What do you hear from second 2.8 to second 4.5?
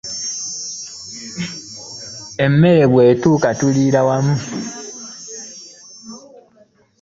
bwe tuuka tulira wamu.